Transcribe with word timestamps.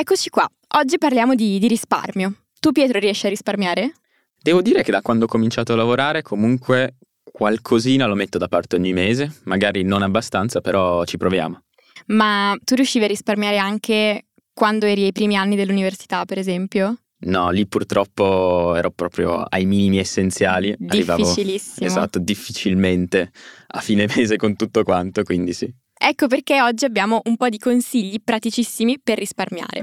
Eccoci 0.00 0.30
qua, 0.30 0.48
oggi 0.76 0.96
parliamo 0.96 1.34
di, 1.34 1.58
di 1.58 1.66
risparmio. 1.66 2.32
Tu 2.60 2.70
Pietro 2.70 3.00
riesci 3.00 3.26
a 3.26 3.30
risparmiare? 3.30 3.94
Devo 4.40 4.62
dire 4.62 4.84
che 4.84 4.92
da 4.92 5.02
quando 5.02 5.24
ho 5.24 5.26
cominciato 5.26 5.72
a 5.72 5.76
lavorare 5.76 6.22
comunque 6.22 6.98
qualcosina 7.24 8.06
lo 8.06 8.14
metto 8.14 8.38
da 8.38 8.46
parte 8.46 8.76
ogni 8.76 8.92
mese, 8.92 9.40
magari 9.46 9.82
non 9.82 10.02
abbastanza, 10.02 10.60
però 10.60 11.04
ci 11.04 11.16
proviamo. 11.16 11.64
Ma 12.06 12.56
tu 12.62 12.76
riuscivi 12.76 13.06
a 13.06 13.08
risparmiare 13.08 13.58
anche 13.58 14.26
quando 14.52 14.86
eri 14.86 15.02
ai 15.02 15.10
primi 15.10 15.36
anni 15.36 15.56
dell'università, 15.56 16.24
per 16.24 16.38
esempio? 16.38 16.98
No, 17.22 17.50
lì 17.50 17.66
purtroppo 17.66 18.76
ero 18.76 18.92
proprio 18.92 19.42
ai 19.42 19.66
minimi 19.66 19.98
essenziali. 19.98 20.76
Difficilissimo. 20.78 21.74
Arrivavo, 21.74 21.84
esatto, 21.84 22.18
difficilmente 22.20 23.32
a 23.66 23.80
fine 23.80 24.06
mese 24.14 24.36
con 24.36 24.54
tutto 24.54 24.84
quanto, 24.84 25.24
quindi 25.24 25.52
sì. 25.52 25.68
Ecco 26.00 26.28
perché 26.28 26.62
oggi 26.62 26.84
abbiamo 26.84 27.20
un 27.24 27.36
po' 27.36 27.48
di 27.48 27.58
consigli 27.58 28.18
praticissimi 28.22 29.00
per 29.02 29.18
risparmiare. 29.18 29.82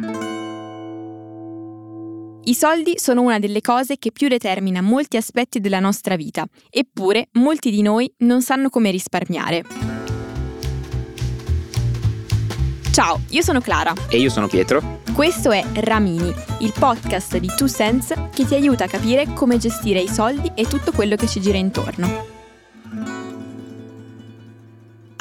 I 2.48 2.53
soldi 2.53 2.94
sono 2.98 3.22
una 3.22 3.39
delle 3.39 3.59
cose 3.59 3.98
che 3.98 4.12
più 4.12 4.27
determina 4.27 4.80
molti 4.80 5.17
aspetti 5.17 5.59
della 5.59 5.80
nostra 5.80 6.16
vita, 6.16 6.45
eppure 6.70 7.27
molti 7.34 7.72
di 7.72 7.81
noi 7.81 8.12
non 8.20 8.41
sanno 8.41 8.70
come 8.70 8.91
risparmiare. 8.91 9.63
Ciao, 12.91 13.20
io 13.30 13.41
sono 13.41 13.59
Clara. 13.59 13.94
E 14.08 14.20
io 14.20 14.30
sono 14.30 14.47
Pietro. 14.47 15.02
Questo 15.11 15.52
è 15.52 15.66
Ramini, 15.73 16.34
il 16.59 16.73
podcast 16.77 17.38
di 17.38 17.52
Two 17.55 17.67
Sense 17.67 18.30
che 18.34 18.45
ti 18.45 18.53
aiuta 18.53 18.86
a 18.86 18.88
capire 18.88 19.25
come 19.34 19.58
gestire 19.58 20.00
i 20.00 20.08
soldi 20.08 20.52
e 20.55 20.66
tutto 20.66 20.91
quello 20.91 21.16
che 21.16 21.27
ci 21.27 21.41
gira 21.41 21.58
intorno. 21.58 22.34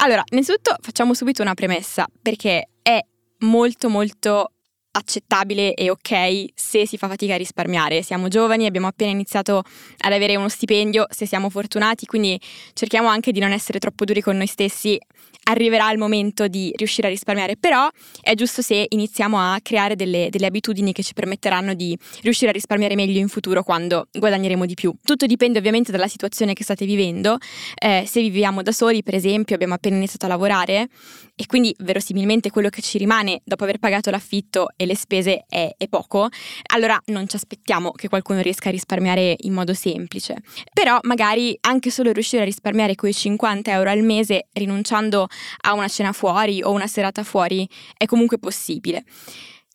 Allora, 0.05 0.21
innanzitutto 0.29 0.75
facciamo 0.81 1.15
subito 1.15 1.41
una 1.41 1.55
premessa, 1.55 2.05
perché 2.21 2.69
è 2.83 2.99
molto 3.39 3.89
molto 3.89 4.51
accettabile 4.95 5.73
e 5.73 5.89
ok 5.89 6.45
se 6.53 6.87
si 6.87 6.97
fa 6.97 7.07
fatica 7.07 7.33
a 7.33 7.37
risparmiare. 7.37 8.01
Siamo 8.01 8.27
giovani, 8.27 8.65
abbiamo 8.65 8.87
appena 8.87 9.11
iniziato 9.11 9.63
ad 9.99 10.11
avere 10.11 10.35
uno 10.35 10.49
stipendio, 10.49 11.05
se 11.09 11.25
siamo 11.25 11.49
fortunati, 11.49 12.05
quindi 12.05 12.39
cerchiamo 12.73 13.07
anche 13.07 13.31
di 13.31 13.39
non 13.39 13.51
essere 13.51 13.79
troppo 13.79 14.05
duri 14.05 14.21
con 14.21 14.37
noi 14.37 14.47
stessi 14.47 14.99
arriverà 15.47 15.91
il 15.91 15.97
momento 15.97 16.47
di 16.47 16.71
riuscire 16.75 17.07
a 17.07 17.09
risparmiare, 17.09 17.55
però 17.57 17.87
è 18.21 18.33
giusto 18.33 18.61
se 18.61 18.85
iniziamo 18.87 19.37
a 19.37 19.59
creare 19.61 19.95
delle, 19.95 20.29
delle, 20.29 20.45
abitudini 20.45 20.91
che 20.91 21.03
ci 21.03 21.13
permetteranno 21.13 21.73
di 21.73 21.97
riuscire 22.21 22.49
a 22.49 22.53
risparmiare 22.53 22.95
meglio 22.95 23.19
in 23.19 23.27
futuro 23.27 23.63
quando 23.63 24.07
guadagneremo 24.11 24.65
di 24.65 24.73
più. 24.73 24.93
Tutto 25.03 25.25
dipende 25.25 25.59
ovviamente 25.59 25.91
dalla 25.91 26.07
situazione 26.07 26.53
che 26.53 26.63
state 26.63 26.85
vivendo, 26.85 27.37
eh, 27.75 28.05
se 28.07 28.21
viviamo 28.21 28.61
da 28.61 28.71
soli 28.71 29.03
per 29.03 29.15
esempio 29.15 29.55
abbiamo 29.55 29.73
appena 29.73 29.97
iniziato 29.97 30.25
a 30.25 30.29
lavorare 30.29 30.87
e 31.35 31.45
quindi 31.45 31.75
verosimilmente 31.79 32.49
quello 32.49 32.69
che 32.69 32.81
ci 32.81 32.97
rimane 32.97 33.41
dopo 33.43 33.63
aver 33.63 33.77
pagato 33.77 34.09
l'affitto 34.09 34.69
e 34.75 34.84
le 34.85 34.95
spese 34.95 35.45
è, 35.47 35.73
è 35.77 35.87
poco, 35.87 36.29
allora 36.73 36.99
non 37.05 37.27
ci 37.27 37.35
aspettiamo 37.35 37.91
che 37.91 38.09
qualcuno 38.09 38.41
riesca 38.41 38.69
a 38.69 38.71
risparmiare 38.71 39.35
in 39.41 39.53
modo 39.53 39.73
semplice. 39.73 40.37
Però 40.73 40.97
magari 41.03 41.57
anche 41.61 41.89
solo 41.89 42.11
riuscire 42.11 42.41
a 42.41 42.45
risparmiare 42.45 42.95
quei 42.95 43.13
50 43.13 43.71
euro 43.71 43.89
al 43.89 44.01
mese 44.01 44.47
rinunciando 44.53 45.27
a 45.61 45.73
una 45.73 45.87
cena 45.87 46.11
fuori 46.11 46.61
o 46.61 46.71
una 46.71 46.87
serata 46.87 47.23
fuori 47.23 47.67
è 47.97 48.05
comunque 48.05 48.37
possibile. 48.37 49.03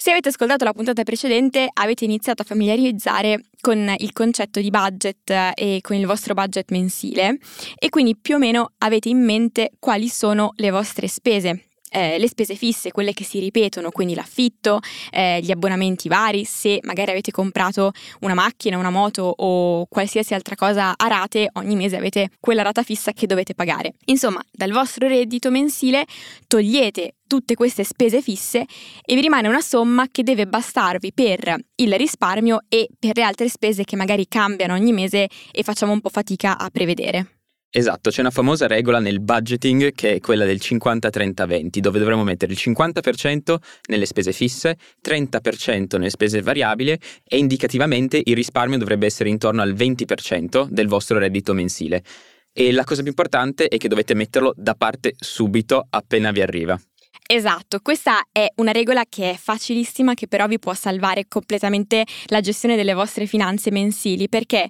Se 0.03 0.11
avete 0.11 0.31
ascoltato 0.31 0.65
la 0.65 0.73
puntata 0.73 1.03
precedente 1.03 1.69
avete 1.71 2.07
iniziato 2.07 2.41
a 2.41 2.47
familiarizzare 2.47 3.43
con 3.61 3.95
il 3.99 4.13
concetto 4.15 4.59
di 4.59 4.71
budget 4.71 5.31
e 5.55 5.81
con 5.83 5.95
il 5.95 6.07
vostro 6.07 6.33
budget 6.33 6.71
mensile 6.71 7.37
e 7.79 7.91
quindi 7.91 8.17
più 8.17 8.37
o 8.37 8.39
meno 8.39 8.73
avete 8.79 9.11
in 9.11 9.23
mente 9.23 9.73
quali 9.79 10.09
sono 10.09 10.53
le 10.57 10.71
vostre 10.71 11.07
spese 11.07 11.70
eh, 11.91 12.19
le 12.19 12.29
spese 12.29 12.55
fisse, 12.55 12.93
quelle 12.93 13.13
che 13.13 13.25
si 13.25 13.39
ripetono, 13.39 13.91
quindi 13.91 14.15
l'affitto, 14.15 14.81
eh, 15.11 15.41
gli 15.43 15.51
abbonamenti 15.51 16.09
vari, 16.09 16.45
se 16.45 16.79
magari 16.83 17.11
avete 17.11 17.31
comprato 17.31 17.93
una 18.21 18.35
macchina, 18.35 18.79
una 18.79 18.91
moto 18.91 19.23
o 19.37 19.87
qualsiasi 19.87 20.35
altra 20.35 20.55
cosa 20.55 20.95
a 20.97 21.07
rate, 21.09 21.51
ogni 21.55 21.77
mese 21.77 21.97
avete 21.97 22.31
quella 22.41 22.63
rata 22.63 22.83
fissa 22.83 23.13
che 23.13 23.27
dovete 23.27 23.55
pagare. 23.55 23.95
Insomma, 24.07 24.41
dal 24.51 24.71
vostro 24.71 25.09
reddito 25.09 25.51
mensile 25.51 26.07
togliete 26.47 27.17
tutte 27.27 27.55
queste 27.55 27.85
spese 27.85 28.21
fisse 28.23 28.65
e 29.05 29.15
vi 29.15 29.21
rimane 29.21 29.47
una 29.47 29.61
somma 29.61 30.09
che 30.11 30.25
deve 30.25 30.49
bastarvi 30.49 31.13
per 31.13 31.57
il 31.77 31.95
risparmio 31.95 32.63
e 32.69 32.89
per 32.99 33.17
le 33.17 33.23
altre 33.23 33.49
spese 33.49 33.85
che 33.85 33.95
magari 33.95 34.27
cambiano 34.27 34.75
ogni 34.75 34.93
mese 34.93 35.29
e 35.53 35.63
facciamo 35.63 35.93
un 35.93 36.01
po' 36.01 36.09
fatica 36.09 36.59
a 36.59 36.69
prevedere. 36.71 37.40
Esatto, 37.73 38.11
c'è 38.11 38.21
una 38.21 38.33
famosa 38.33 38.67
regola 38.67 38.99
nel 38.99 39.21
budgeting 39.21 39.93
che 39.93 40.15
è 40.15 40.19
quella 40.19 40.45
del 40.45 40.59
50-30-20, 40.61 41.79
dove 41.79 42.01
dovremmo 42.01 42.25
mettere 42.25 42.51
il 42.51 42.59
50% 42.61 43.57
nelle 43.89 44.07
spese 44.07 44.33
fisse, 44.33 44.77
30% 45.01 45.97
nelle 45.97 46.11
spese 46.11 46.43
variabili 46.43 46.99
e 47.23 47.39
indicativamente 47.39 48.21
il 48.25 48.35
risparmio 48.35 48.77
dovrebbe 48.77 49.07
essere 49.07 49.29
intorno 49.29 49.63
al 49.63 49.73
20% 49.73 50.67
del 50.69 50.89
vostro 50.89 51.19
reddito 51.19 51.53
mensile. 51.53 52.03
E 52.53 52.73
la 52.73 52.83
cosa 52.83 53.03
più 53.03 53.11
importante 53.11 53.69
è 53.69 53.77
che 53.77 53.87
dovete 53.87 54.15
metterlo 54.15 54.53
da 54.57 54.75
parte 54.75 55.15
subito 55.17 55.87
appena 55.89 56.33
vi 56.33 56.43
arriva. 56.43 56.77
Esatto, 57.27 57.79
questa 57.81 58.25
è 58.33 58.47
una 58.57 58.73
regola 58.73 59.05
che 59.09 59.31
è 59.31 59.37
facilissima 59.37 60.15
che 60.15 60.27
però 60.27 60.49
vi 60.49 60.59
può 60.59 60.75
salvare 60.75 61.27
completamente 61.29 62.05
la 62.27 62.41
gestione 62.41 62.75
delle 62.75 62.93
vostre 62.93 63.27
finanze 63.27 63.71
mensili 63.71 64.29
perché 64.29 64.69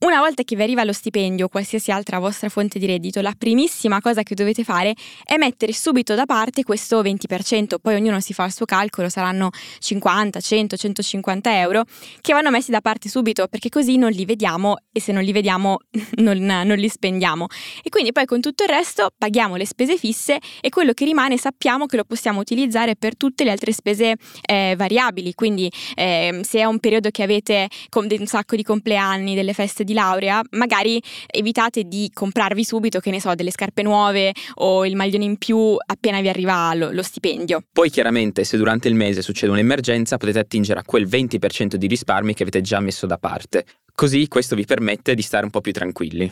una 0.00 0.20
volta 0.20 0.44
che 0.44 0.54
vi 0.54 0.62
arriva 0.62 0.84
lo 0.84 0.92
stipendio 0.92 1.46
o 1.46 1.48
qualsiasi 1.48 1.90
altra 1.90 2.20
vostra 2.20 2.48
fonte 2.48 2.78
di 2.78 2.86
reddito, 2.86 3.20
la 3.20 3.34
primissima 3.36 4.00
cosa 4.00 4.22
che 4.22 4.36
dovete 4.36 4.62
fare 4.62 4.94
è 5.24 5.36
mettere 5.36 5.72
subito 5.72 6.14
da 6.14 6.26
parte 6.26 6.62
questo 6.62 7.02
20%, 7.02 7.76
poi 7.82 7.96
ognuno 7.96 8.20
si 8.20 8.32
fa 8.32 8.44
il 8.44 8.52
suo 8.52 8.66
calcolo, 8.66 9.08
saranno 9.08 9.50
50, 9.80 10.38
100, 10.38 10.76
150 10.76 11.58
euro 11.58 11.84
che 12.20 12.32
vanno 12.32 12.50
messi 12.50 12.70
da 12.70 12.80
parte 12.80 13.08
subito 13.08 13.48
perché 13.48 13.68
così 13.68 13.96
non 13.96 14.12
li 14.12 14.24
vediamo 14.24 14.76
e 14.92 15.00
se 15.00 15.10
non 15.10 15.24
li 15.24 15.32
vediamo 15.32 15.78
non, 16.22 16.38
non 16.38 16.76
li 16.76 16.88
spendiamo. 16.88 17.46
E 17.82 17.88
quindi 17.88 18.12
poi 18.12 18.26
con 18.26 18.40
tutto 18.40 18.62
il 18.62 18.68
resto 18.68 19.10
paghiamo 19.16 19.56
le 19.56 19.66
spese 19.66 19.96
fisse 19.96 20.38
e 20.60 20.68
quello 20.68 20.92
che 20.92 21.04
rimane 21.04 21.36
sappiamo 21.36 21.86
che 21.86 21.95
che 21.96 22.02
lo 22.02 22.04
possiamo 22.04 22.40
utilizzare 22.40 22.94
per 22.94 23.16
tutte 23.16 23.42
le 23.42 23.50
altre 23.50 23.72
spese 23.72 24.16
eh, 24.42 24.74
variabili, 24.76 25.34
quindi 25.34 25.70
eh, 25.94 26.40
se 26.42 26.58
è 26.58 26.64
un 26.64 26.78
periodo 26.78 27.10
che 27.10 27.22
avete 27.22 27.68
con 27.88 28.06
un 28.08 28.26
sacco 28.26 28.54
di 28.54 28.62
compleanni, 28.62 29.34
delle 29.34 29.54
feste 29.54 29.82
di 29.82 29.94
laurea, 29.94 30.42
magari 30.50 31.02
evitate 31.26 31.84
di 31.84 32.10
comprarvi 32.12 32.64
subito, 32.64 33.00
che 33.00 33.10
ne 33.10 33.20
so, 33.20 33.34
delle 33.34 33.50
scarpe 33.50 33.82
nuove 33.82 34.32
o 34.56 34.84
il 34.84 34.94
maglione 34.94 35.24
in 35.24 35.38
più 35.38 35.76
appena 35.84 36.20
vi 36.20 36.28
arriva 36.28 36.74
lo, 36.74 36.90
lo 36.92 37.02
stipendio. 37.02 37.62
Poi 37.72 37.90
chiaramente 37.90 38.44
se 38.44 38.56
durante 38.56 38.88
il 38.88 38.94
mese 38.94 39.22
succede 39.22 39.52
un'emergenza 39.52 40.18
potete 40.18 40.38
attingere 40.38 40.80
a 40.80 40.84
quel 40.84 41.08
20% 41.08 41.76
di 41.76 41.86
risparmi 41.86 42.34
che 42.34 42.42
avete 42.42 42.60
già 42.60 42.80
messo 42.80 43.06
da 43.06 43.16
parte. 43.16 43.64
Così 43.94 44.28
questo 44.28 44.54
vi 44.54 44.66
permette 44.66 45.14
di 45.14 45.22
stare 45.22 45.44
un 45.44 45.50
po' 45.50 45.62
più 45.62 45.72
tranquilli. 45.72 46.30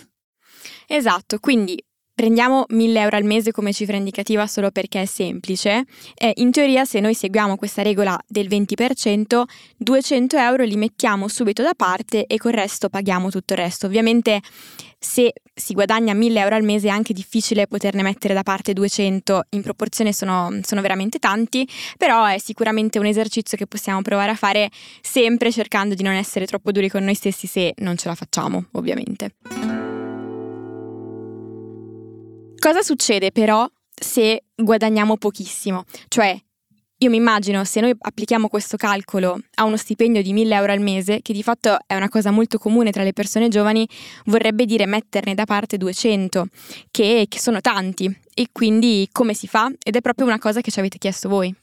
Esatto, 0.87 1.39
quindi 1.39 1.83
Prendiamo 2.15 2.65
1000 2.69 3.01
euro 3.01 3.17
al 3.17 3.25
mese 3.25 3.51
come 3.51 3.73
cifra 3.73 3.97
indicativa 3.97 4.47
solo 4.47 4.71
perché 4.71 5.03
è 5.03 5.05
semplice. 5.05 5.85
Eh, 6.15 6.33
in 6.37 6.53
teoria, 6.53 6.85
se 6.85 7.01
noi 7.01 7.13
seguiamo 7.13 7.57
questa 7.57 7.83
regola 7.83 8.17
del 8.29 8.47
20%, 8.47 9.43
200 9.77 10.37
euro 10.37 10.63
li 10.63 10.77
mettiamo 10.77 11.27
subito 11.27 11.63
da 11.63 11.75
parte 11.75 12.27
e 12.27 12.37
col 12.37 12.53
resto 12.53 12.89
paghiamo 12.89 13.31
tutto 13.31 13.55
il 13.55 13.59
resto. 13.59 13.87
Ovviamente, 13.87 14.41
se 14.97 15.33
si 15.53 15.75
guadagna 15.75 16.15
1000 16.15 16.39
euro 16.39 16.55
al 16.55 16.63
mese 16.63 16.87
è 16.87 16.91
anche 16.91 17.13
difficile 17.13 17.67
poterne 17.67 18.03
mettere 18.03 18.33
da 18.33 18.45
parte 18.45 18.73
200, 18.75 19.47
in 19.51 19.63
proporzione 19.63 20.13
sono, 20.13 20.61
sono 20.63 20.83
veramente 20.83 21.19
tanti, 21.19 21.69
però 21.99 22.25
è 22.27 22.39
sicuramente 22.39 23.01
un 23.01 23.07
esercizio 23.07 23.57
che 23.57 23.67
possiamo 23.67 24.03
provare 24.03 24.31
a 24.31 24.37
fare 24.37 24.71
sempre 25.01 25.51
cercando 25.51 25.97
di 25.97 26.05
non 26.05 26.15
essere 26.15 26.47
troppo 26.47 26.71
duri 26.71 26.89
con 26.89 27.03
noi 27.03 27.15
stessi 27.15 27.49
se 27.49 27.75
non 27.79 27.97
ce 27.97 28.07
la 28.07 28.15
facciamo, 28.15 28.67
ovviamente. 28.73 29.35
Cosa 32.65 32.81
succede 32.81 33.31
però 33.31 33.69
se 33.95 34.45
guadagniamo 34.57 35.19
pochissimo? 35.19 35.85
Cioè, 36.09 36.35
io 36.97 37.11
mi 37.11 37.19
immagino 37.19 37.63
se 37.65 37.83
noi 37.83 37.95
applichiamo 37.95 38.49
questo 38.49 38.79
calcolo 38.79 39.39
a 39.57 39.65
uno 39.65 39.77
stipendio 39.77 40.23
di 40.23 40.33
1000 40.33 40.55
euro 40.55 40.73
al 40.73 40.81
mese, 40.81 41.21
che 41.21 41.35
di 41.35 41.43
fatto 41.43 41.77
è 41.87 41.95
una 41.95 42.09
cosa 42.09 42.31
molto 42.31 42.57
comune 42.57 42.91
tra 42.91 43.03
le 43.03 43.13
persone 43.13 43.49
giovani, 43.49 43.87
vorrebbe 44.25 44.65
dire 44.65 44.87
metterne 44.87 45.35
da 45.35 45.45
parte 45.45 45.77
200, 45.77 46.47
che, 46.91 47.27
che 47.29 47.39
sono 47.39 47.61
tanti. 47.61 48.11
E 48.33 48.47
quindi 48.51 49.11
come 49.13 49.35
si 49.35 49.47
fa? 49.47 49.71
Ed 49.83 49.97
è 49.97 50.01
proprio 50.01 50.25
una 50.25 50.39
cosa 50.39 50.63
che 50.63 50.71
ci 50.71 50.79
avete 50.79 50.97
chiesto 50.97 51.29
voi. 51.29 51.55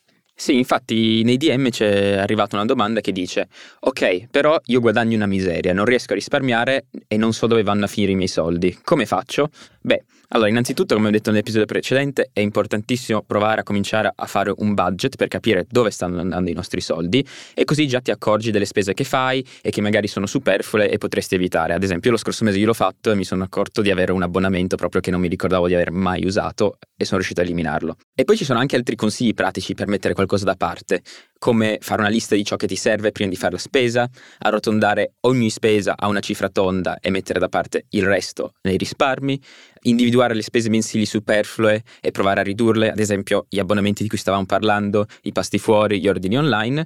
Sì, 0.41 0.57
infatti 0.57 1.21
nei 1.21 1.37
DM 1.37 1.69
c'è 1.69 2.17
arrivata 2.17 2.55
una 2.55 2.65
domanda 2.65 2.99
che 2.99 3.11
dice 3.11 3.47
ok, 3.79 4.27
però 4.31 4.59
io 4.65 4.79
guadagno 4.79 5.15
una 5.15 5.27
miseria, 5.27 5.71
non 5.71 5.85
riesco 5.85 6.13
a 6.13 6.15
risparmiare 6.15 6.85
e 7.07 7.15
non 7.15 7.31
so 7.31 7.45
dove 7.45 7.61
vanno 7.61 7.85
a 7.85 7.87
finire 7.87 8.13
i 8.13 8.15
miei 8.15 8.27
soldi. 8.27 8.75
Come 8.83 9.05
faccio? 9.05 9.51
Beh, 9.83 10.03
allora, 10.29 10.47
innanzitutto, 10.47 10.93
come 10.93 11.07
ho 11.07 11.11
detto 11.11 11.31
nell'episodio 11.31 11.65
precedente, 11.65 12.29
è 12.33 12.39
importantissimo 12.39 13.23
provare 13.23 13.61
a 13.61 13.63
cominciare 13.63 14.11
a 14.13 14.25
fare 14.27 14.53
un 14.57 14.75
budget 14.75 15.15
per 15.15 15.27
capire 15.27 15.65
dove 15.67 15.89
stanno 15.89 16.21
andando 16.21 16.51
i 16.51 16.53
nostri 16.53 16.81
soldi 16.81 17.25
e 17.55 17.65
così 17.65 17.87
già 17.87 17.99
ti 17.99 18.11
accorgi 18.11 18.51
delle 18.51 18.65
spese 18.65 18.93
che 18.93 19.03
fai 19.03 19.45
e 19.61 19.71
che 19.71 19.81
magari 19.81 20.07
sono 20.07 20.27
superflue 20.27 20.89
e 20.89 20.97
potresti 20.99 21.33
evitare. 21.33 21.73
Ad 21.73 21.81
esempio, 21.81 22.11
lo 22.11 22.17
scorso 22.17 22.43
mese 22.43 22.59
io 22.59 22.67
l'ho 22.67 22.73
fatto 22.73 23.11
e 23.11 23.15
mi 23.15 23.23
sono 23.23 23.43
accorto 23.43 23.81
di 23.81 23.89
avere 23.89 24.11
un 24.11 24.21
abbonamento 24.21 24.75
proprio 24.75 25.01
che 25.01 25.09
non 25.09 25.19
mi 25.19 25.27
ricordavo 25.27 25.67
di 25.67 25.73
aver 25.73 25.91
mai 25.91 26.25
usato 26.25 26.77
e 26.95 27.03
sono 27.03 27.17
riuscito 27.17 27.41
a 27.41 27.43
eliminarlo. 27.43 27.95
E 28.13 28.23
poi 28.23 28.37
ci 28.37 28.45
sono 28.45 28.59
anche 28.59 28.75
altri 28.75 28.95
consigli 28.95 29.33
pratici 29.33 29.73
per 29.73 29.87
mettere 29.87 30.13
qualcosa 30.13 30.45
da 30.45 30.55
parte 30.55 31.01
come 31.41 31.79
fare 31.81 32.01
una 32.01 32.09
lista 32.11 32.35
di 32.35 32.43
ciò 32.43 32.55
che 32.55 32.67
ti 32.67 32.75
serve 32.75 33.11
prima 33.11 33.31
di 33.31 33.35
fare 33.35 33.53
la 33.53 33.57
spesa, 33.57 34.07
arrotondare 34.37 35.13
ogni 35.21 35.49
spesa 35.49 35.95
a 35.97 36.07
una 36.07 36.19
cifra 36.19 36.49
tonda 36.49 36.99
e 36.99 37.09
mettere 37.09 37.39
da 37.39 37.49
parte 37.49 37.85
il 37.89 38.05
resto 38.05 38.53
nei 38.61 38.77
risparmi, 38.77 39.41
individuare 39.81 40.35
le 40.35 40.43
spese 40.43 40.69
mensili 40.69 41.07
superflue 41.07 41.81
e 41.99 42.11
provare 42.11 42.41
a 42.41 42.43
ridurle, 42.43 42.91
ad 42.91 42.99
esempio 42.99 43.47
gli 43.49 43.57
abbonamenti 43.57 44.03
di 44.03 44.09
cui 44.09 44.19
stavamo 44.19 44.45
parlando, 44.45 45.07
i 45.23 45.31
pasti 45.31 45.57
fuori, 45.57 45.99
gli 45.99 46.07
ordini 46.07 46.37
online, 46.37 46.85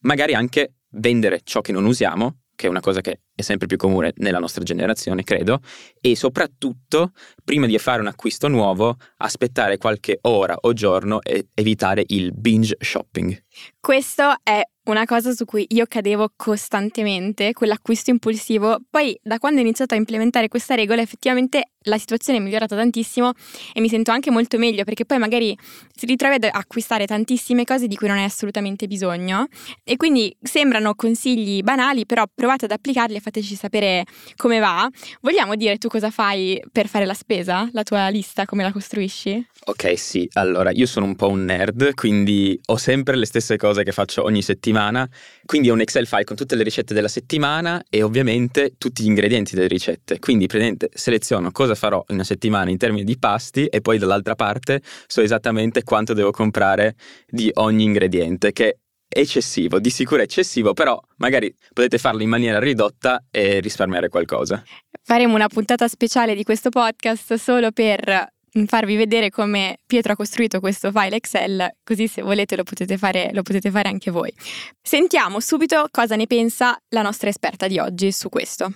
magari 0.00 0.34
anche 0.34 0.72
vendere 0.94 1.42
ciò 1.44 1.60
che 1.60 1.70
non 1.70 1.84
usiamo 1.84 2.41
che 2.62 2.68
è 2.68 2.70
una 2.70 2.80
cosa 2.80 3.00
che 3.00 3.22
è 3.34 3.42
sempre 3.42 3.66
più 3.66 3.76
comune 3.76 4.12
nella 4.18 4.38
nostra 4.38 4.62
generazione, 4.62 5.24
credo, 5.24 5.58
e 6.00 6.14
soprattutto, 6.14 7.10
prima 7.42 7.66
di 7.66 7.76
fare 7.78 8.00
un 8.00 8.06
acquisto 8.06 8.46
nuovo, 8.46 8.98
aspettare 9.16 9.78
qualche 9.78 10.18
ora 10.22 10.56
o 10.60 10.72
giorno 10.72 11.20
e 11.22 11.48
evitare 11.54 12.04
il 12.06 12.32
binge 12.32 12.76
shopping. 12.78 13.36
Questo 13.80 14.34
è 14.44 14.62
una 14.84 15.04
cosa 15.06 15.32
su 15.32 15.44
cui 15.44 15.66
io 15.70 15.86
cadevo 15.88 16.32
costantemente, 16.36 17.52
quell'acquisto 17.52 18.10
impulsivo. 18.10 18.78
Poi, 18.88 19.18
da 19.20 19.38
quando 19.38 19.58
ho 19.58 19.62
iniziato 19.62 19.94
a 19.94 19.96
implementare 19.96 20.46
questa 20.46 20.76
regola, 20.76 21.02
effettivamente 21.02 21.71
la 21.84 21.98
situazione 21.98 22.38
è 22.38 22.42
migliorata 22.42 22.76
tantissimo 22.76 23.32
e 23.72 23.80
mi 23.80 23.88
sento 23.88 24.10
anche 24.10 24.30
molto 24.30 24.58
meglio 24.58 24.84
perché 24.84 25.04
poi 25.04 25.18
magari 25.18 25.56
si 25.94 26.06
ritrovi 26.06 26.36
ad 26.36 26.48
acquistare 26.50 27.06
tantissime 27.06 27.64
cose 27.64 27.86
di 27.86 27.96
cui 27.96 28.08
non 28.08 28.18
hai 28.18 28.24
assolutamente 28.24 28.86
bisogno 28.86 29.46
e 29.84 29.96
quindi 29.96 30.34
sembrano 30.42 30.94
consigli 30.94 31.62
banali, 31.62 32.06
però 32.06 32.24
provate 32.32 32.64
ad 32.66 32.70
applicarli 32.70 33.16
e 33.16 33.20
fateci 33.20 33.54
sapere 33.54 34.04
come 34.36 34.58
va. 34.58 34.88
Vogliamo 35.20 35.54
dire 35.56 35.78
tu 35.78 35.88
cosa 35.88 36.10
fai 36.10 36.62
per 36.70 36.88
fare 36.88 37.04
la 37.04 37.14
spesa? 37.14 37.68
La 37.72 37.82
tua 37.82 38.08
lista, 38.08 38.44
come 38.44 38.62
la 38.62 38.72
costruisci? 38.72 39.46
Ok, 39.64 39.98
sì, 39.98 40.28
allora 40.32 40.70
io 40.72 40.86
sono 40.86 41.06
un 41.06 41.14
po' 41.14 41.28
un 41.28 41.44
nerd, 41.44 41.94
quindi 41.94 42.58
ho 42.66 42.76
sempre 42.76 43.16
le 43.16 43.26
stesse 43.26 43.56
cose 43.56 43.84
che 43.84 43.92
faccio 43.92 44.24
ogni 44.24 44.42
settimana, 44.42 45.08
quindi 45.44 45.70
ho 45.70 45.74
un 45.74 45.80
Excel 45.80 46.06
file 46.06 46.24
con 46.24 46.36
tutte 46.36 46.56
le 46.56 46.62
ricette 46.62 46.94
della 46.94 47.08
settimana 47.08 47.82
e 47.88 48.02
ovviamente 48.02 48.74
tutti 48.78 49.02
gli 49.02 49.06
ingredienti 49.06 49.54
delle 49.54 49.68
ricette, 49.68 50.18
quindi 50.18 50.48
seleziono 50.92 51.50
cosa 51.52 51.71
farò 51.74 52.04
in 52.08 52.14
una 52.16 52.24
settimana 52.24 52.70
in 52.70 52.78
termini 52.78 53.04
di 53.04 53.18
pasti 53.18 53.66
e 53.66 53.80
poi 53.80 53.98
dall'altra 53.98 54.34
parte 54.34 54.82
so 55.06 55.20
esattamente 55.20 55.82
quanto 55.82 56.12
devo 56.12 56.30
comprare 56.30 56.94
di 57.28 57.50
ogni 57.54 57.84
ingrediente, 57.84 58.52
che 58.52 58.78
è 59.12 59.18
eccessivo, 59.18 59.78
di 59.78 59.90
sicuro 59.90 60.22
eccessivo, 60.22 60.72
però 60.72 61.00
magari 61.16 61.54
potete 61.72 61.98
farlo 61.98 62.22
in 62.22 62.28
maniera 62.28 62.58
ridotta 62.58 63.24
e 63.30 63.60
risparmiare 63.60 64.08
qualcosa. 64.08 64.62
Faremo 65.02 65.34
una 65.34 65.48
puntata 65.48 65.86
speciale 65.88 66.34
di 66.34 66.44
questo 66.44 66.70
podcast 66.70 67.34
solo 67.34 67.72
per 67.72 68.32
farvi 68.66 68.96
vedere 68.96 69.30
come 69.30 69.78
Pietro 69.86 70.12
ha 70.12 70.16
costruito 70.16 70.60
questo 70.60 70.90
file 70.90 71.16
Excel, 71.16 71.70
così 71.82 72.06
se 72.06 72.22
volete 72.22 72.56
lo 72.56 72.62
potete, 72.62 72.98
fare, 72.98 73.30
lo 73.32 73.42
potete 73.42 73.70
fare 73.70 73.88
anche 73.88 74.10
voi. 74.10 74.32
Sentiamo 74.80 75.40
subito 75.40 75.88
cosa 75.90 76.16
ne 76.16 76.26
pensa 76.26 76.76
la 76.90 77.02
nostra 77.02 77.28
esperta 77.28 77.66
di 77.66 77.78
oggi 77.78 78.12
su 78.12 78.28
questo. 78.28 78.72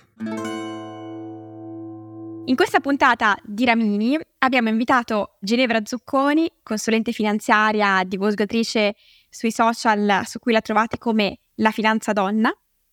In 2.47 2.55
questa 2.55 2.79
puntata 2.79 3.37
di 3.43 3.65
Ramini 3.65 4.17
abbiamo 4.37 4.69
invitato 4.69 5.35
Ginevra 5.41 5.81
Zucconi, 5.83 6.49
consulente 6.63 7.11
finanziaria, 7.11 8.01
divulgatrice 8.05 8.95
sui 9.29 9.51
social 9.51 10.21
su 10.23 10.39
cui 10.39 10.53
la 10.53 10.61
trovate 10.61 10.97
come 10.97 11.39
La 11.55 11.71
Finanza 11.71 12.13
Donna 12.13 12.49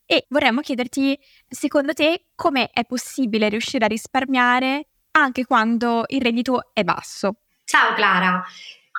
e 0.07 0.27
vorremmo 0.29 0.61
chiederti, 0.61 1.17
secondo 1.49 1.93
te, 1.93 2.25
come 2.35 2.71
è 2.73 2.85
possibile 2.85 3.49
riuscire 3.49 3.85
a 3.85 3.89
risparmiare 3.89 4.89
anche 5.13 5.47
quando 5.47 6.03
il 6.09 6.21
reddito 6.21 6.71
è 6.73 6.83
basso. 6.83 7.37
Ciao 7.63 7.95
Clara, 7.95 8.43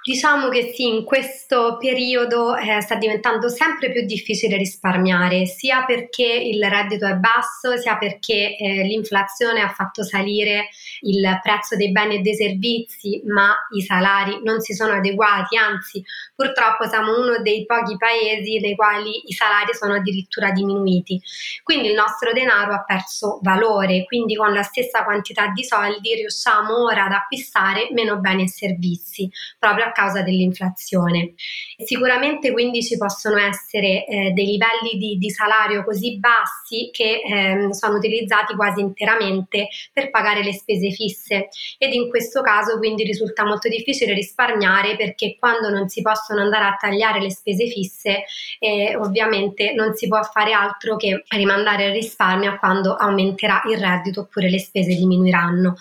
Diciamo 0.06 0.50
che 0.50 0.72
sì, 0.76 0.86
in 0.86 1.04
questo 1.04 1.78
periodo 1.80 2.56
eh, 2.56 2.80
sta 2.80 2.94
diventando 2.94 3.50
sempre 3.50 3.92
più 3.92 4.06
difficile 4.06 4.56
risparmiare, 4.56 5.48
sia 5.48 5.84
perché 5.84 6.32
il 6.32 6.64
reddito 6.64 7.08
è 7.08 7.16
basso, 7.16 7.76
sia 7.76 7.98
perché 7.98 8.56
eh, 8.56 8.84
l'inflazione 8.84 9.62
ha 9.62 9.70
fatto 9.70 10.04
salire 10.04 10.68
il 11.02 11.40
prezzo 11.42 11.76
dei 11.76 11.92
beni 11.92 12.18
e 12.18 12.22
dei 12.22 12.36
servizi, 12.36 13.24
ma 13.26 13.56
i 13.76 13.82
salari 13.82 14.42
non 14.44 14.60
si 14.60 14.76
sono 14.76 14.94
adeguati, 14.94 15.58
anzi 15.58 16.04
purtroppo 16.36 16.88
siamo 16.88 17.20
uno 17.20 17.42
dei 17.42 17.66
pochi 17.66 17.98
paesi 17.98 18.60
nei 18.60 18.76
quali 18.76 19.24
i 19.26 19.34
salari 19.34 19.74
sono 19.74 19.96
addirittura 19.96 20.52
diminuiti. 20.52 21.20
Quindi 21.64 21.88
il 21.88 21.96
nostro 21.96 22.32
denaro 22.32 22.76
ha 22.76 22.84
perso 22.84 23.40
valore, 23.42 24.04
quindi 24.06 24.36
con 24.36 24.54
la 24.54 24.62
stessa 24.62 25.04
quantità 25.04 25.48
di 25.48 25.64
soldi 25.64 26.14
riusciamo 26.14 26.84
ora 26.84 27.06
ad 27.06 27.12
acquistare 27.12 27.88
meno 27.92 28.18
beni 28.18 28.44
e 28.44 28.50
servizi, 28.50 29.28
proprio 29.58 29.86
a 29.86 29.94
causa 29.96 30.22
dell'inflazione. 30.22 31.34
Sicuramente 31.78 32.52
quindi 32.52 32.84
ci 32.84 32.98
possono 32.98 33.38
essere 33.38 34.06
eh, 34.06 34.32
dei 34.32 34.46
livelli 34.46 34.98
di, 34.98 35.18
di, 35.18 35.30
salario 35.30 35.84
così 35.84 36.18
bassi 36.20 36.90
che 36.92 37.22
eh, 37.22 37.74
sono 37.74 37.96
utilizzati 37.96 38.56
quasi 38.56 38.82
interamente 38.82 39.70
per 39.94 40.10
pagare 40.10 40.44
le 40.44 40.54
spese 40.54 40.92
fisse 40.92 41.48
ed 41.78 41.94
in 41.94 42.10
questo 42.10 42.42
caso 42.42 42.78
quindi 42.78 43.04
risulta 43.04 43.46
molto 43.46 43.68
difficile 43.70 44.14
risparmiare 44.14 44.96
perché 44.96 45.38
quando 45.40 45.70
non 45.70 45.88
si 45.88 46.02
possono 46.02 46.42
andare 46.42 46.66
a 46.66 46.78
tagliare 46.80 47.22
le 47.22 47.32
spese 47.32 47.68
fisse 47.68 48.24
eh, 48.60 48.96
ovviamente 48.96 49.74
non 49.74 49.94
si 49.96 50.08
può 50.08 50.22
fare 50.24 50.52
altro 50.52 50.96
che 50.96 51.24
rimandare 51.30 51.88
il 51.88 51.94
risparmio 51.94 52.52
a 52.52 52.58
quando 52.58 52.96
aumenterà 52.96 53.62
il 53.70 53.78
reddito 53.78 54.22
oppure 54.22 54.50
le 54.50 54.60
spese 54.60 54.96
diminuiranno. 54.96 55.76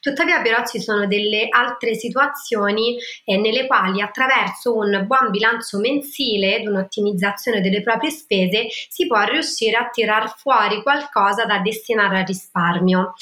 Tuttavia 0.00 0.40
però 0.40 0.64
ci 0.64 0.80
sono 0.80 1.06
delle 1.06 1.48
altre 1.50 1.94
situazioni 1.94 2.96
eh, 3.24 3.36
nelle 3.36 3.59
nelle 3.60 3.66
quali 3.66 4.00
attraverso 4.00 4.76
un 4.76 5.04
buon 5.06 5.30
bilancio 5.30 5.78
mensile 5.78 6.56
ed 6.56 6.66
un'ottimizzazione 6.66 7.60
delle 7.60 7.82
proprie 7.82 8.10
spese 8.10 8.66
si 8.88 9.06
può 9.06 9.22
riuscire 9.24 9.76
a 9.76 9.88
tirar 9.90 10.34
fuori 10.36 10.82
qualcosa 10.82 11.44
da 11.44 11.58
destinare 11.58 12.20
al 12.20 12.26
risparmio. 12.26 13.14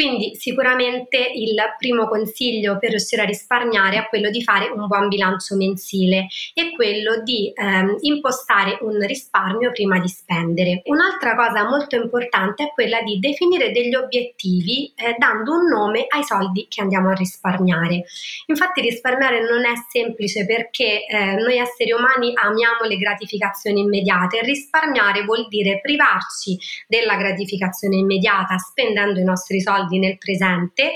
Quindi 0.00 0.34
sicuramente 0.34 1.18
il 1.18 1.54
primo 1.76 2.08
consiglio 2.08 2.78
per 2.78 2.88
riuscire 2.88 3.20
a 3.20 3.26
risparmiare 3.26 3.98
è 3.98 4.08
quello 4.08 4.30
di 4.30 4.42
fare 4.42 4.70
un 4.70 4.86
buon 4.86 5.08
bilancio 5.08 5.56
mensile 5.56 6.28
e 6.54 6.72
quello 6.74 7.22
di 7.22 7.52
ehm, 7.54 7.98
impostare 8.00 8.78
un 8.80 8.98
risparmio 9.00 9.70
prima 9.72 9.98
di 10.00 10.08
spendere. 10.08 10.80
Un'altra 10.86 11.34
cosa 11.34 11.68
molto 11.68 11.96
importante 11.96 12.64
è 12.64 12.70
quella 12.72 13.02
di 13.02 13.18
definire 13.18 13.72
degli 13.72 13.94
obiettivi 13.94 14.90
eh, 14.96 15.16
dando 15.18 15.52
un 15.52 15.66
nome 15.68 16.06
ai 16.08 16.24
soldi 16.24 16.66
che 16.70 16.80
andiamo 16.80 17.10
a 17.10 17.14
risparmiare. 17.14 18.04
Infatti 18.46 18.80
risparmiare 18.80 19.42
non 19.42 19.66
è 19.66 19.74
semplice 19.86 20.46
perché 20.46 21.04
eh, 21.04 21.34
noi 21.34 21.58
esseri 21.58 21.92
umani 21.92 22.32
amiamo 22.34 22.88
le 22.88 22.96
gratificazioni 22.96 23.80
immediate 23.80 24.40
risparmiare 24.40 25.24
vuol 25.24 25.46
dire 25.48 25.78
privarci 25.82 26.56
della 26.88 27.16
gratificazione 27.16 27.96
immediata 27.96 28.56
spendendo 28.56 29.20
i 29.20 29.24
nostri 29.24 29.60
soldi 29.60 29.88
soldi 29.90 29.98
nel 29.98 30.16
presente 30.16 30.92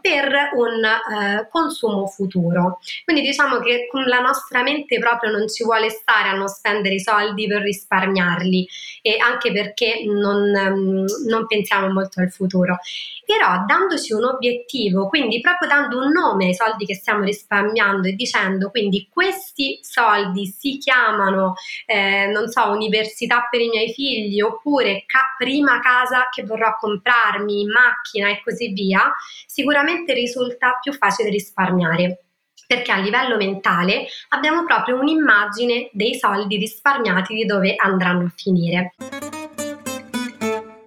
per 0.00 0.50
un 0.54 0.82
eh, 0.84 1.46
consumo 1.50 2.06
futuro. 2.06 2.78
Quindi 3.04 3.22
diciamo 3.22 3.58
che 3.58 3.86
con 3.90 4.04
la 4.04 4.20
nostra 4.20 4.62
mente 4.62 4.98
proprio 4.98 5.30
non 5.30 5.48
ci 5.48 5.64
vuole 5.64 5.90
stare 5.90 6.30
a 6.30 6.34
non 6.34 6.48
spendere 6.48 6.94
i 6.94 7.00
soldi 7.00 7.46
per 7.46 7.62
risparmiarli 7.62 8.66
e 9.02 9.16
anche 9.18 9.52
perché 9.52 10.02
non, 10.06 10.50
um, 10.54 11.04
non 11.26 11.46
pensiamo 11.46 11.92
molto 11.92 12.20
al 12.20 12.30
futuro. 12.30 12.78
Però 13.24 13.64
dandoci 13.66 14.14
un 14.14 14.24
obiettivo, 14.24 15.08
quindi 15.08 15.40
proprio 15.40 15.68
dando 15.68 15.98
un 15.98 16.10
nome 16.10 16.46
ai 16.46 16.54
soldi 16.54 16.86
che 16.86 16.94
stiamo 16.94 17.24
risparmiando 17.24 18.08
e 18.08 18.12
dicendo 18.12 18.70
quindi 18.70 19.06
questi 19.10 19.78
soldi 19.82 20.46
si 20.46 20.78
chiamano, 20.78 21.54
eh, 21.84 22.26
non 22.26 22.48
so, 22.48 22.70
università 22.70 23.46
per 23.50 23.60
i 23.60 23.68
miei 23.68 23.92
figli 23.92 24.40
oppure 24.40 25.04
ca- 25.06 25.34
prima 25.36 25.78
casa 25.80 26.28
che 26.30 26.44
vorrò 26.44 26.76
comprarmi, 26.78 27.66
macchina 27.66 28.27
e 28.30 28.40
così 28.42 28.72
via, 28.72 29.12
sicuramente 29.46 30.12
risulta 30.12 30.78
più 30.80 30.92
facile 30.92 31.30
risparmiare 31.30 32.22
perché 32.68 32.92
a 32.92 32.98
livello 32.98 33.36
mentale 33.38 34.06
abbiamo 34.28 34.62
proprio 34.64 35.00
un'immagine 35.00 35.88
dei 35.92 36.14
soldi 36.16 36.58
risparmiati 36.58 37.34
di 37.34 37.46
dove 37.46 37.74
andranno 37.76 38.26
a 38.26 38.32
finire. 38.36 38.94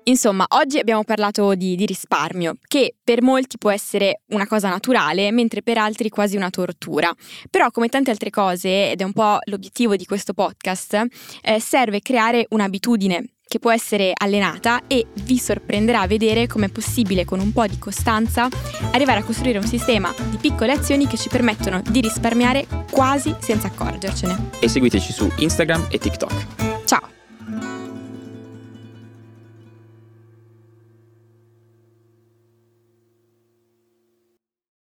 Insomma, 0.03 0.45
oggi 0.50 0.77
abbiamo 0.77 1.03
parlato 1.03 1.55
di, 1.55 1.75
di, 1.75 1.86
risparmio, 1.86 2.55
che 2.67 2.95
per 3.03 3.21
molti 3.21 3.57
può 3.57 3.71
essere 3.71 4.21
una 4.27 4.45
cosa 4.45 4.67
naturale, 4.69 5.31
mentre 5.31 5.62
per 5.62 5.77
altri 5.77 6.10
quasi 6.10 6.36
una 6.36 6.50
tortura. 6.50 7.12
Però, 7.50 7.69
come 7.71 7.88
tante 7.88 8.12
altre 8.12 8.29
cose, 8.29 8.91
ed 8.91 9.01
è 9.01 9.03
un 9.03 9.13
po' 9.13 9.38
l'obiettivo 9.45 9.95
di 9.95 10.05
questo 10.05 10.33
podcast, 10.33 11.05
eh, 11.41 11.60
serve 11.60 12.01
creare 12.01 12.45
un'abitudine 12.50 13.25
che 13.51 13.60
può 13.60 13.74
essere 13.74 14.13
allenata 14.15 14.84
e 14.88 15.08
vi 15.25 15.38
sorprenderà 15.38 16.08
vedere 16.08 16.48
come 16.48 16.67
è 16.67 16.70
possibile 16.70 17.25
con 17.25 17.41
un 17.41 17.51
po' 17.51 17.67
di 17.67 17.77
costanza 17.77 18.48
arrivare 18.93 19.20
a 19.20 19.24
costruire 19.25 19.58
un 19.58 19.65
sistema 19.65 20.13
di 20.29 20.38
piccole 20.38 20.72
azioni 20.72 21.05
che 21.05 21.17
ci 21.17 21.27
permettono 21.27 21.81
di 21.81 22.00
risparmiare 22.00 22.65
quasi 22.89 23.36
senza 23.39 23.67
accorgercene. 23.67 24.51
E 24.62 24.70
seguiteci 24.70 25.12
su 25.12 25.29
Instagram 25.36 25.88
e 25.89 25.98
TikTok. 25.98 26.70